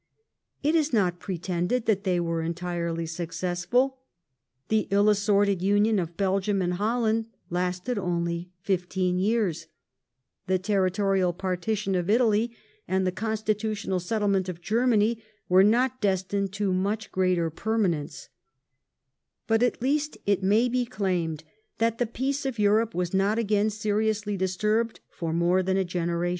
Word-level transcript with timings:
It 0.63 0.73
is 0.73 0.91
not 0.91 1.19
pretended 1.19 1.85
that 1.85 2.05
they 2.05 2.19
were 2.19 2.41
entirely 2.41 3.05
successful: 3.05 3.99
the 4.67 4.87
ill 4.89 5.09
assorted 5.09 5.61
union 5.61 5.99
of 5.99 6.17
Belgium 6.17 6.59
and 6.59 6.73
Holland 6.73 7.27
lasted 7.51 7.99
only 7.99 8.49
fifteen 8.63 9.19
yeai*s; 9.19 9.67
the 10.47 10.57
territorial 10.57 11.33
partition 11.33 11.93
of 11.93 12.09
Italy, 12.09 12.51
and 12.87 13.05
the 13.05 13.11
constitutional 13.11 13.99
settlement 13.99 14.49
of 14.49 14.59
Germany 14.59 15.21
were 15.47 15.63
not 15.63 16.01
des 16.01 16.23
tined 16.27 16.51
to 16.53 16.73
much 16.73 17.11
greater 17.11 17.51
permanence; 17.51 18.29
but 19.45 19.61
at 19.61 19.83
least 19.83 20.17
it 20.25 20.41
may 20.41 20.67
be 20.67 20.83
claimed 20.83 21.43
that 21.77 21.99
the 21.99 22.07
peace 22.07 22.43
of 22.43 22.57
Europe 22.57 22.95
was 22.95 23.13
not 23.13 23.37
again 23.37 23.69
seriously 23.69 24.35
disturbed 24.35 24.99
for 25.11 25.31
more 25.31 25.61
than 25.61 25.77
a 25.77 25.85
generation. 25.85 26.29